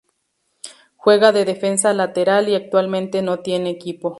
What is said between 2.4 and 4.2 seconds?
y actualmente no tiene equipo.